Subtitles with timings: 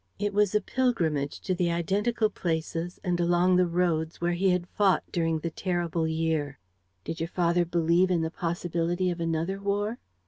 [0.17, 4.65] It was a pilgrimage to the identical places and along the roads where he had
[4.65, 6.57] fought during the terrible year."
[7.03, 9.99] "Did your father believe in the possibility of another war?"